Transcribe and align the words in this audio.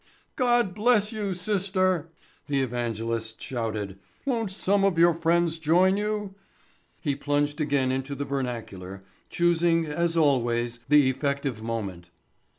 "God 0.35 0.73
bless 0.73 1.11
you, 1.11 1.35
sister," 1.35 2.09
the 2.47 2.59
evangelist 2.59 3.39
shouted. 3.39 3.99
"Won't 4.25 4.51
some 4.51 4.83
of 4.83 4.97
your 4.97 5.13
friends 5.13 5.59
join 5.59 5.95
you?" 5.95 6.33
He 7.01 7.15
plunged 7.15 7.61
again 7.61 7.91
into 7.91 8.15
the 8.15 8.25
vernacular, 8.25 9.03
choosing, 9.29 9.85
as 9.85 10.17
always, 10.17 10.79
the 10.89 11.07
effective 11.07 11.61
moment. 11.61 12.09